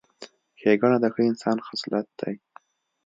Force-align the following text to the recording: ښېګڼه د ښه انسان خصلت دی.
ښېګڼه 0.59 0.97
د 1.01 1.05
ښه 1.13 1.21
انسان 1.29 1.57
خصلت 1.67 2.07
دی. 2.19 2.35